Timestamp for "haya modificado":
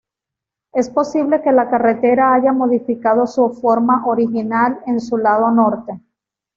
2.33-3.27